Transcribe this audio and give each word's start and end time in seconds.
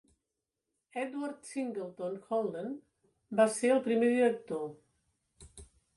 Edward 1.01 1.43
Singleton 1.49 2.17
Holden 2.31 2.73
va 3.41 3.49
ser 3.59 3.73
el 3.75 3.85
primer 3.91 4.13
director. 4.19 4.69